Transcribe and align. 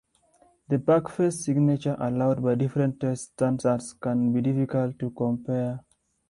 The 0.69 0.79
backface 0.79 1.43
signature 1.43 1.95
allowed 1.99 2.41
by 2.41 2.55
different 2.55 2.99
test 2.99 3.33
standards 3.33 3.93
can 3.93 4.33
be 4.33 4.41
difficult 4.41 4.97
to 4.97 5.11
compare. 5.11 5.81